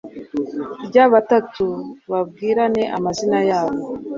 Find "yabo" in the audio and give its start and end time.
3.49-3.79